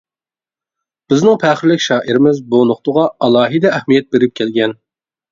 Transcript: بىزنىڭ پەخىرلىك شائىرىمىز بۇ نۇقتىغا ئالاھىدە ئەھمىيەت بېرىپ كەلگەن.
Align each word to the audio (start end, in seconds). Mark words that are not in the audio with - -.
بىزنىڭ 1.11 1.35
پەخىرلىك 1.43 1.83
شائىرىمىز 1.87 2.39
بۇ 2.53 2.61
نۇقتىغا 2.69 3.03
ئالاھىدە 3.27 3.75
ئەھمىيەت 3.75 4.09
بېرىپ 4.15 4.33
كەلگەن. 4.41 4.75